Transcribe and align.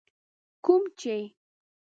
کوم 0.65 0.83
چي 0.99 1.15